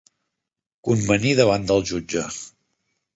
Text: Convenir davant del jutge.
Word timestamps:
Convenir 0.87 1.33
davant 1.39 1.67
del 1.73 1.83
jutge. 1.91 2.25